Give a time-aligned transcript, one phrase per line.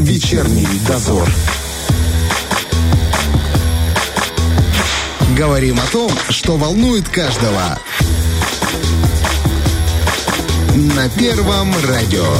[0.00, 1.28] Вечерний дозор.
[5.36, 7.76] Говорим о том, что волнует каждого.
[10.94, 12.32] На Первом радио.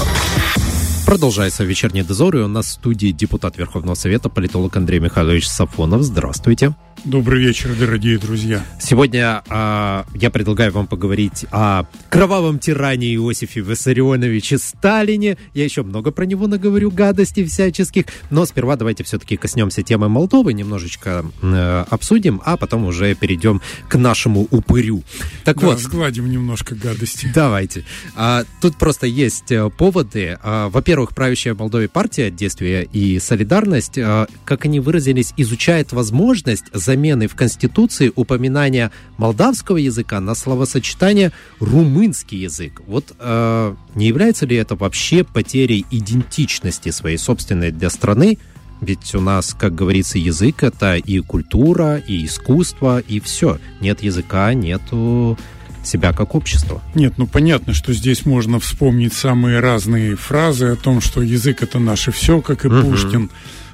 [1.04, 6.02] Продолжается вечерний дозор, и у нас в студии депутат Верховного Совета, политолог Андрей Михайлович Сафонов.
[6.02, 6.76] Здравствуйте.
[7.04, 8.64] Добрый вечер, дорогие друзья.
[8.80, 15.38] Сегодня э, я предлагаю вам поговорить о кровавом тиране Иосифе Виссарионовиче Сталине.
[15.54, 18.06] Я еще много про него наговорю, гадостей всяческих.
[18.30, 23.96] Но сперва давайте все-таки коснемся темы Молдовы, немножечко э, обсудим, а потом уже перейдем к
[23.96, 25.04] нашему упырю.
[25.44, 25.78] Так да, вот.
[25.78, 27.30] сгладим немножко гадости.
[27.32, 27.84] Давайте.
[28.16, 30.36] А, тут просто есть э, поводы.
[30.42, 36.64] А, во-первых, правящая в Молдове партия «Действие и солидарность», а, как они выразились, изучает возможность
[36.88, 42.80] замены в Конституции упоминания молдавского языка на словосочетание румынский язык.
[42.86, 48.38] Вот э, не является ли это вообще потерей идентичности своей собственной для страны?
[48.80, 53.58] Ведь у нас, как говорится, язык это и культура, и искусство, и все.
[53.82, 55.36] Нет языка, нету
[55.82, 56.80] себя как общество.
[56.94, 61.78] Нет, ну понятно, что здесь можно вспомнить самые разные фразы о том, что язык это
[61.78, 62.80] наше все, как и угу.
[62.80, 63.30] Пушкин.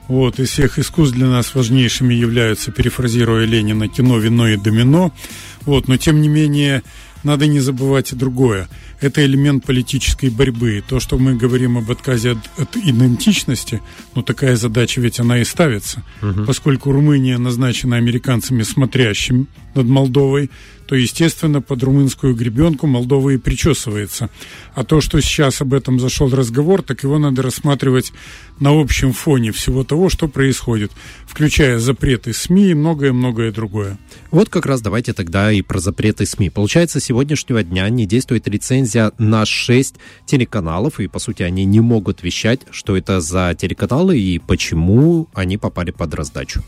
[0.08, 5.12] Вот, из всех искусств для нас важнейшими являются, перефразируя Ленина, кино, вино и домино.
[5.62, 6.83] Вот, но тем не менее,
[7.22, 8.69] надо не забывать и другое.
[9.00, 10.84] Это элемент политической борьбы.
[10.86, 13.80] То, что мы говорим об отказе от, от идентичности,
[14.14, 16.02] ну такая задача ведь она и ставится.
[16.22, 16.44] Угу.
[16.44, 20.50] Поскольку Румыния назначена американцами смотрящим над Молдовой,
[20.86, 24.30] то, естественно, под румынскую гребенку Молдова и причесывается.
[24.74, 28.12] А то, что сейчас об этом зашел разговор, так его надо рассматривать
[28.60, 30.92] на общем фоне всего того, что происходит,
[31.26, 33.98] включая запреты СМИ и многое-многое другое.
[34.30, 36.50] Вот как раз давайте тогда и про запреты СМИ.
[36.50, 41.80] Получается, с сегодняшнего дня не действует лицензия на 6 телеканалов, и, по сути, они не
[41.80, 46.62] могут вещать, что это за телеканалы и почему они попали под раздачу.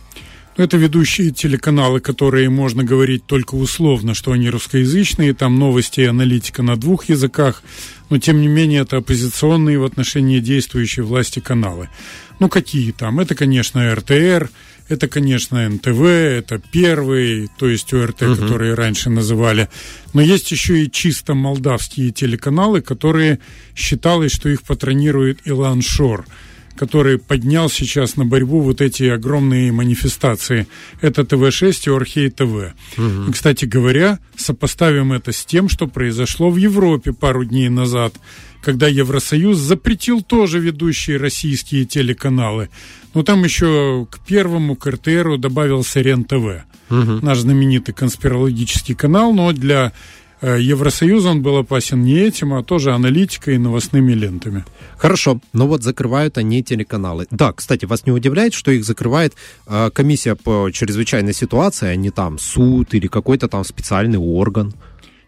[0.56, 6.62] Это ведущие телеканалы, которые можно говорить только условно, что они русскоязычные, там новости и аналитика
[6.62, 7.62] на двух языках,
[8.08, 11.90] но тем не менее это оппозиционные в отношении действующей власти каналы.
[12.40, 13.20] Ну какие там?
[13.20, 14.48] Это, конечно, РТР,
[14.88, 18.36] это, конечно, НТВ, это первый, то есть ОРТ, угу.
[18.36, 19.68] которые раньше называли.
[20.14, 23.40] Но есть еще и чисто молдавские телеканалы, которые
[23.74, 26.24] считалось, что их патронирует Илан Шор–
[26.76, 30.66] который поднял сейчас на борьбу вот эти огромные манифестации.
[31.00, 32.74] Это ТВ-6 и Орхей ТВ.
[32.98, 33.32] Угу.
[33.32, 38.14] кстати говоря, сопоставим это с тем, что произошло в Европе пару дней назад,
[38.62, 42.68] когда Евросоюз запретил тоже ведущие российские телеканалы.
[43.14, 46.64] Но там еще к первому, к РТРу добавился РЕН-ТВ.
[46.90, 47.24] Угу.
[47.24, 49.92] Наш знаменитый конспирологический канал, но для
[50.42, 54.64] Евросоюз он был опасен не этим, а тоже аналитикой и новостными лентами.
[54.98, 57.26] Хорошо, но вот закрывают они телеканалы.
[57.30, 59.34] Да, кстати, вас не удивляет, что их закрывает
[59.66, 64.74] э, комиссия по чрезвычайной ситуации, а не там суд или какой-то там специальный орган?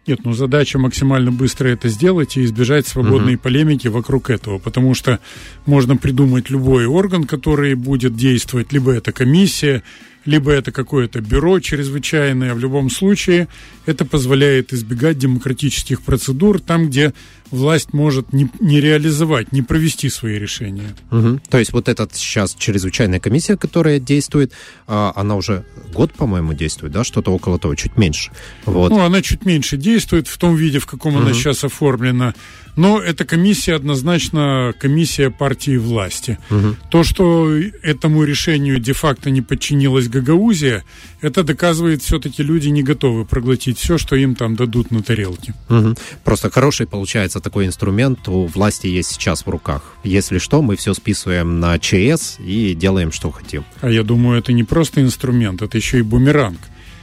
[0.09, 3.43] Нет, ну задача максимально быстро это сделать и избежать свободной угу.
[3.43, 5.21] полемики вокруг этого, потому что
[5.67, 9.83] можно придумать любой орган, который будет действовать, либо это комиссия,
[10.29, 12.53] либо это какое-то бюро чрезвычайное.
[12.53, 13.49] В любом случае
[13.87, 17.15] это позволяет избегать демократических процедур там, где
[17.51, 20.95] власть может не, не реализовать, не провести свои решения.
[21.11, 21.41] Угу.
[21.49, 24.53] То есть вот эта сейчас чрезвычайная комиссия, которая действует,
[24.87, 28.31] а, она уже год, по-моему, действует, да, что-то около того, чуть меньше.
[28.65, 28.91] Вот.
[28.91, 31.23] Ну, она чуть меньше действует в том виде, в каком угу.
[31.23, 32.35] она сейчас оформлена.
[32.79, 36.39] Но эта комиссия однозначно комиссия партии власти.
[36.49, 36.77] Угу.
[36.91, 40.85] То, что этому решению де-факто не подчинилась Гагаузия,
[41.21, 45.55] это доказывает, все-таки люди не готовы проглотить все, что им там дадут на тарелке.
[45.69, 45.97] Угу.
[46.23, 49.83] Просто хороший получается такой инструмент у власти есть сейчас в руках.
[50.05, 53.65] Если что, мы все списываем на ЧС и делаем, что хотим.
[53.81, 56.59] А я думаю, это не просто инструмент, это еще и бумеранг.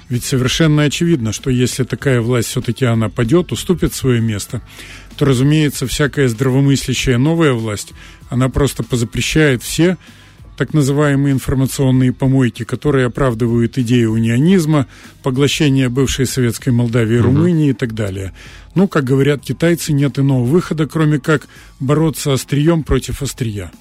[0.08, 4.62] Ведь совершенно очевидно, что если такая власть все-таки она падет, уступит свое место,
[5.18, 7.94] то, разумеется, всякая здравомыслящая новая власть,
[8.30, 9.98] она просто позапрещает все
[10.58, 14.88] так называемые информационные помойки, которые оправдывают идею унионизма,
[15.22, 18.34] поглощение бывшей советской Молдавии и Румынии и так далее.
[18.76, 21.48] Ну, как говорят китайцы, нет иного выхода, кроме как
[21.80, 23.72] бороться острием против острия.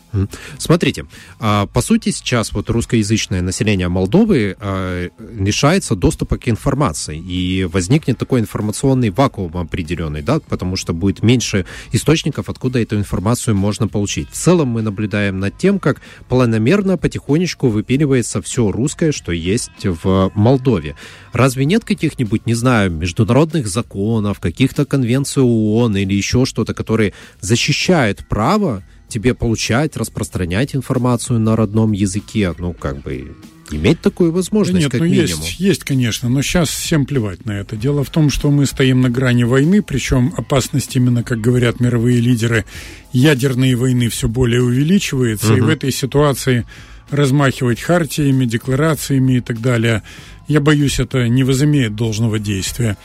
[0.59, 1.07] Смотрите,
[1.41, 8.19] а, по сути сейчас вот русскоязычное население Молдовы а, лишается доступа к информации, и возникнет
[8.19, 14.31] такой информационный вакуум определенный, да, потому что будет меньше источников, откуда эту информацию можно получить.
[14.31, 20.31] В целом мы наблюдаем над тем, как планомерно потихонечку выпиливается все русское, что есть в
[20.35, 20.95] Молдове.
[21.35, 28.25] Разве нет каких-нибудь, не знаю, международных законов, каких-то конвенций ООН или еще что-то, которые защищают
[28.29, 33.37] право тебе получать, распространять информацию на родном языке, ну, как бы,
[33.71, 35.27] иметь такую возможность, Нет, как ну минимум.
[35.43, 37.77] есть, есть, конечно, но сейчас всем плевать на это.
[37.77, 42.21] Дело в том, что мы стоим на грани войны, причем опасность именно, как говорят мировые
[42.21, 42.65] лидеры,
[43.13, 45.57] ядерной войны все более увеличивается, Мгм.
[45.59, 46.65] и в этой ситуации
[47.15, 50.03] размахивать хартиями, декларациями и так далее,
[50.49, 52.97] я боюсь, это не возымеет должного действия.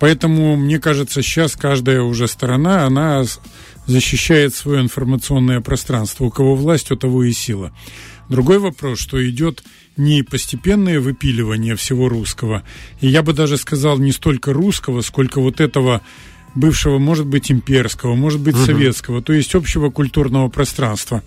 [0.00, 3.24] Поэтому, мне кажется, сейчас каждая уже сторона, она
[3.86, 6.24] защищает свое информационное пространство.
[6.24, 7.72] У кого власть, у того и сила.
[8.28, 9.64] Другой вопрос, что идет
[9.96, 12.62] не постепенное выпиливание всего русского,
[13.00, 16.02] и я бы даже сказал не столько русского, сколько вот этого
[16.58, 21.22] бывшего, может быть, имперского, может быть, советского, то есть общего культурного пространства.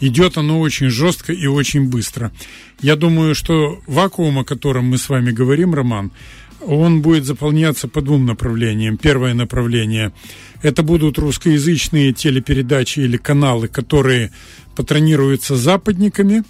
[0.00, 2.32] Идет оно очень жестко и очень быстро.
[2.80, 6.10] Я думаю, что вакуум, о котором мы с вами говорим, Роман,
[6.64, 8.96] он будет заполняться по двум направлениям.
[8.96, 10.12] Первое направление–
[10.62, 14.30] это будут русскоязычные телепередачи или каналы, которые
[14.76, 16.44] патронируются западниками.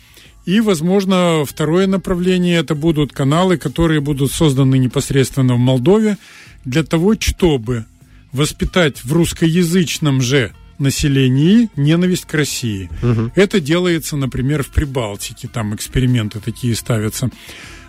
[0.45, 6.19] И, возможно, второе направление– это будут каналы, которые будут созданы непосредственно в Молдове
[6.65, 7.87] для того, чтобы
[8.33, 12.91] воспитать в русскоязычном же населении ненависть к России.
[13.35, 17.31] Это делается, например, в Прибалтике, там эксперименты такие ставятся.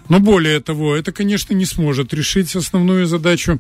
[0.09, 3.59] Но более того, это, конечно, не сможет решить основную задачу.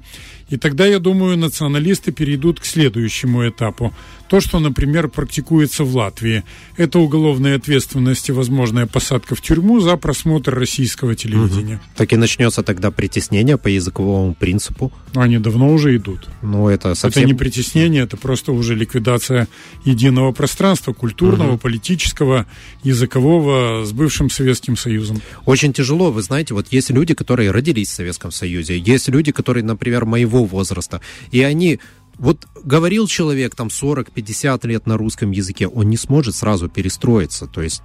[0.49, 3.93] И тогда, я думаю, националисты перейдут к следующему этапу.
[4.33, 6.43] То, что, например, практикуется в Латвии.
[6.75, 11.79] Это уголовная ответственность и возможная посадка в тюрьму за просмотр российского телевидения.
[11.95, 14.91] Так и начнется тогда притеснение по языковому принципу.
[15.13, 16.29] Они давно уже идут.
[16.41, 17.21] Ну, это совсем...
[17.21, 19.47] Это не притеснение, это просто уже ликвидация
[19.85, 22.47] единого пространства, культурного, политического,
[22.81, 25.21] языкового с бывшим Советским Союзом.
[25.45, 29.63] Очень тяжело, вы знаете, вот есть люди, которые родились в Советском Союзе, есть люди, которые,
[29.63, 31.79] например, моего возраста, и они
[32.17, 37.47] вот говорил человек там 40-50 лет на русском языке, он не сможет сразу перестроиться.
[37.47, 37.81] То есть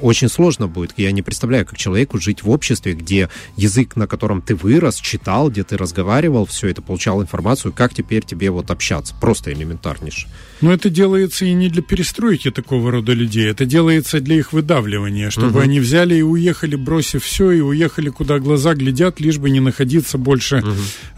[0.00, 0.94] очень сложно будет.
[0.96, 5.50] Я не представляю, как человеку жить в обществе, где язык, на котором ты вырос, читал,
[5.50, 9.14] где ты разговаривал, все это, получал информацию, как теперь тебе вот общаться.
[9.20, 10.28] Просто элементарнейше.
[10.60, 15.30] Но это делается и не для перестройки такого рода людей, это делается для их выдавливания,
[15.30, 15.58] чтобы Мгм.
[15.60, 20.18] они взяли и уехали, бросив все, и уехали, куда глаза глядят, лишь бы не находиться
[20.18, 20.62] больше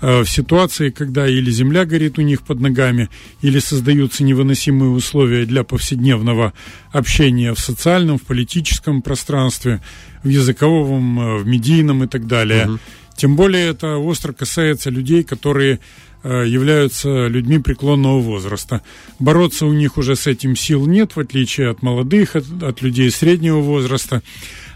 [0.01, 2.94] э, в ситуации, когда или земля горит у них под ногами,
[3.43, 6.53] или создаются невыносимые условия для повседневного
[6.93, 9.81] общения в социальном, в политическом пространстве,
[10.23, 12.79] в языковом, э, в медийном и так далее.
[13.17, 15.79] Тем более это остро касается людей, которые
[16.25, 18.81] являются людьми преклонного возраста.
[19.19, 23.11] Бороться у них уже с этим сил нет, в отличие от молодых, от, от людей
[23.11, 24.23] среднего возраста.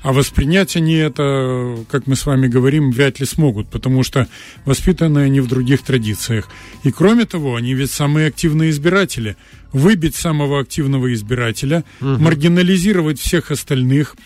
[0.03, 4.29] А воспринять они это, как мы с вами говорим, вряд ли смогут, потому что
[4.65, 6.49] воспитаны они в других традициях.
[6.85, 9.37] И кроме того, они ведь самые активные избиратели.
[9.73, 14.17] Выбить самого активного избирателя, маргинализировать всех остальных,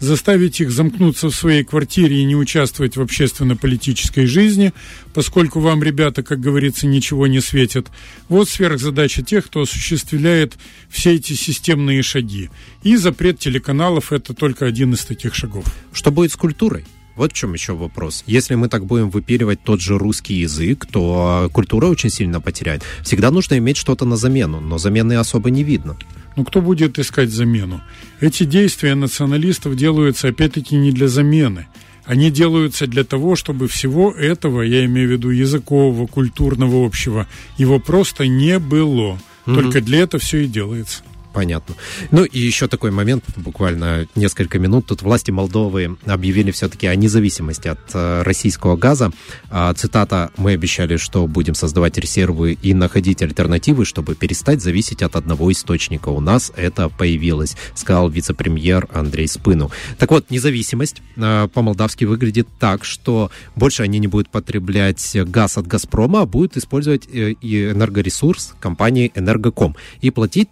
[0.00, 4.72] заставить их замкнуться в своей квартире и не участвовать в общественно-политической жизни,
[5.14, 7.88] поскольку вам, ребята, как говорится, ничего не светит.
[8.28, 10.54] Вот сверхзадача тех, кто осуществляет
[10.88, 12.50] все эти системные шаги.
[12.82, 15.64] И запрет телеканалов– это только один из таких шагов.
[15.92, 16.84] Что будет с культурой?
[17.18, 18.22] Вот в чем еще вопрос.
[18.28, 22.84] Если мы так будем выпиливать тот же русский язык, то культура очень сильно потеряет.
[23.02, 25.96] Всегда нужно иметь что-то на замену, но замены особо не видно.
[26.38, 27.80] Но кто будет искать замену?
[28.20, 31.66] Эти действия националистов делаются, опять-таки, не для замены.
[32.04, 37.26] Они делаются для того, чтобы всего этого, я имею в виду языкового, культурного, общего,
[37.56, 39.18] его просто не было.
[39.46, 41.02] Только для этого все и делается.
[41.32, 41.74] Понятно.
[42.10, 44.86] Ну и еще такой момент, буквально несколько минут.
[44.86, 49.12] Тут власти Молдовы объявили все-таки о независимости от э, российского газа.
[49.50, 55.16] А, цитата, мы обещали, что будем создавать резервы и находить альтернативы, чтобы перестать зависеть от
[55.16, 56.08] одного источника.
[56.08, 59.70] У нас это появилось, сказал вице-премьер Андрей Спыну.
[59.98, 65.66] Так вот, независимость э, по-молдавски выглядит так, что больше они не будут потреблять газ от
[65.66, 70.48] «Газпрома», а будут использовать э, энергоресурс компании «Энергоком» и платить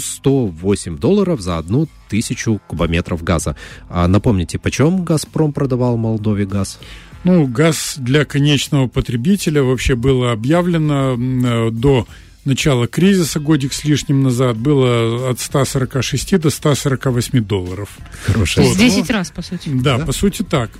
[0.00, 3.56] 1108 долларов за одну тысячу кубометров газа.
[3.88, 6.78] А напомните, почем «Газпром» продавал Молдове газ?
[7.24, 12.06] Ну, газ для конечного потребителя вообще было объявлено э, до
[12.44, 17.98] начала кризиса, годик с лишним назад, было от 146 до 148 долларов.
[18.24, 18.76] Хорошая Вот.
[18.76, 19.68] В 10 раз, по сути.
[19.68, 20.70] Да, по сути так.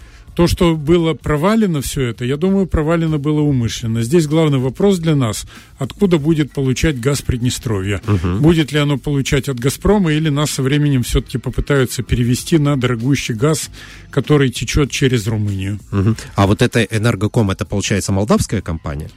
[0.40, 4.02] То, что было провалено все это, я думаю, провалено было умышленно.
[4.02, 5.44] Здесь главный вопрос для нас,
[5.76, 8.00] откуда будет получать газ Приднестровья.
[8.40, 13.34] Будет ли оно получать от «Газпрома» или нас со временем все-таки попытаются перевести на дорогущий
[13.34, 13.68] газ,
[14.08, 15.78] который течет через Румынию.
[15.90, 16.16] Мгм.
[16.36, 19.10] А вот это «Энергоком» это, получается, молдавская компания?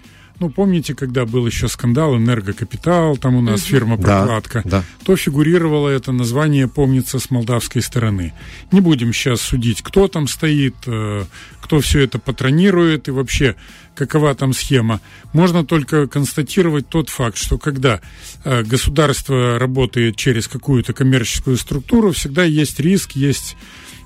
[0.44, 4.84] Ну, помните, когда был еще скандал «Энергокапитал», там у нас фирма «Прокладка», да, да.
[5.06, 8.34] то фигурировало это название, помнится, с молдавской стороны.
[8.74, 11.24] Не будем сейчас судить, кто там стоит, э,
[11.62, 13.56] кто все это патронирует и вообще
[13.96, 15.00] какова там схема.
[15.32, 18.02] Можно только констатировать тот факт, что когда
[18.44, 23.56] э, государство работает через какую-то коммерческую структуру, всегда есть риск, есть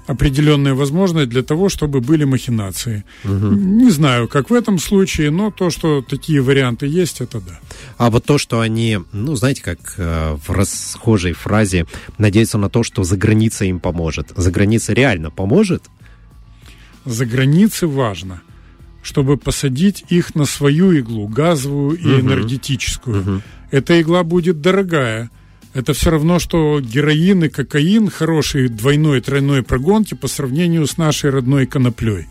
[0.07, 3.03] определенная возможность для того, чтобы были махинации.
[3.25, 3.47] Угу.
[3.55, 7.59] Не знаю, как в этом случае, но то, что такие варианты есть, это да.
[7.97, 11.85] А вот то, что они, ну, знаете, как э, в расхожей фразе,
[12.17, 14.31] надеются на то, что за границей им поможет.
[14.35, 15.83] За границей реально поможет?
[17.05, 18.41] За границей важно,
[19.03, 22.21] чтобы посадить их на свою иглу, газовую и угу.
[22.21, 23.21] энергетическую.
[23.21, 23.41] Угу.
[23.71, 25.29] Эта игла будет дорогая,
[25.77, 31.29] это все равно, что героин и кокаин хорошие двойной, тройной прогонки по сравнению с нашей
[31.29, 32.25] родной коноплей.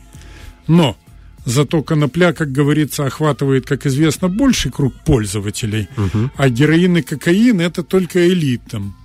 [0.67, 0.97] Но
[1.45, 6.29] зато конопля, как говорится, охватывает, как известно, больший круг пользователей, угу.
[6.37, 8.97] а героин и кокаин это только элитам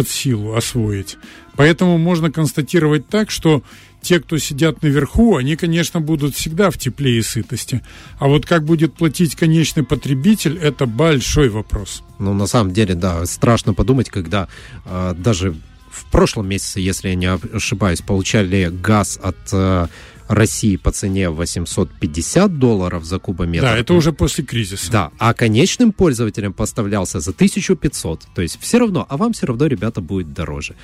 [0.00, 1.18] под силу освоить.
[1.56, 3.62] Поэтому можно констатировать так, что
[4.00, 7.82] те, кто сидят наверху, они, конечно, будут всегда в тепле и сытости.
[8.18, 12.02] А вот как будет платить конечный потребитель, это большой вопрос.
[12.18, 14.48] Ну, на самом деле, да, страшно подумать, когда
[14.86, 15.54] э, даже
[15.90, 19.88] в прошлом месяце, если я не ошибаюсь, получали газ от э,
[20.30, 23.66] России по цене 850 долларов за кубометр.
[23.66, 24.90] Да, это уже после кризиса.
[24.90, 28.28] Да, а конечным пользователям поставлялся за 1500.
[28.34, 30.76] То есть все равно, а вам все равно, ребята, будет дороже.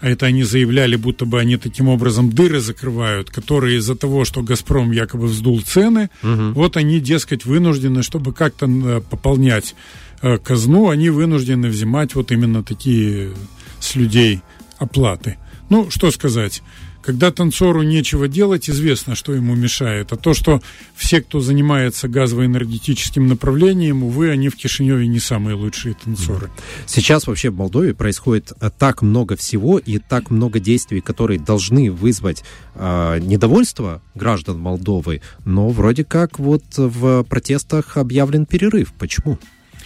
[0.00, 4.42] А это они заявляли, будто бы они таким образом дыры закрывают, которые из-за того, что
[4.42, 6.52] «Газпром» якобы вздул цены, угу.
[6.54, 9.76] вот они, дескать, вынуждены, чтобы как-то э, пополнять
[10.22, 13.32] э, казну, они вынуждены взимать вот именно такие
[13.78, 14.40] с людей
[14.78, 15.36] оплаты.
[15.70, 16.62] Ну, что сказать.
[17.02, 20.12] Когда танцору нечего делать, известно, что ему мешает.
[20.12, 20.60] А то, что
[20.94, 26.50] все, кто занимается газово-энергетическим направлением, увы, они в Кишиневе не самые лучшие танцоры.
[26.86, 31.90] Сейчас вообще в Молдове происходит э, так много всего и так много действий, которые должны
[31.90, 38.92] вызвать э, недовольство граждан Молдовы, но вроде как вот в протестах объявлен перерыв.
[38.98, 39.38] Почему?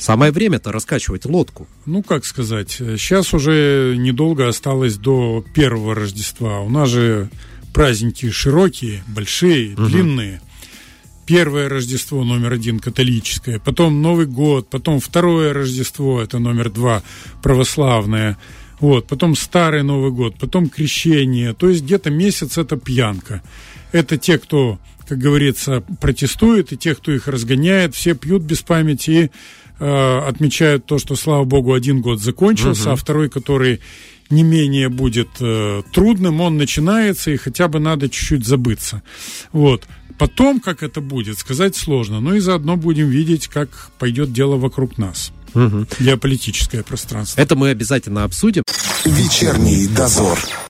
[0.03, 1.69] Самое время-то раскачивать лодку.
[1.87, 6.59] Ну, как сказать, сейчас уже недолго осталось до первого Рождества.
[6.59, 7.31] У нас же
[7.73, 9.87] праздники широкие, большие, угу.
[9.87, 10.41] длинные.
[11.25, 17.05] Первое Рождество номер один католическое, потом Новый год, потом второе Рождество, это номер два
[17.41, 18.39] православное,
[18.81, 23.41] вот, потом Старый Новый год, потом крещение, то есть где-то месяц это пьянка.
[23.93, 24.81] Это те, кто,
[25.13, 29.31] как говорится, протестует, и те, кто их разгоняет, все пьют без памяти и
[29.85, 32.91] Э, отмечают то, что, слава богу, один год закончился, угу.
[32.93, 33.81] а второй, который
[34.31, 39.03] не менее будет э, трудным, он начинается, и хотя бы надо чуть-чуть забыться.
[39.51, 39.89] Вот.
[40.19, 42.21] Потом, как это будет, сказать сложно.
[42.21, 45.33] Но и заодно будем видеть, как пойдет дело вокруг нас.
[45.55, 45.87] Угу.
[45.99, 47.41] Геополитическое пространство.
[47.41, 48.63] Это мы обязательно обсудим.
[49.05, 50.39] Вечерний дозор.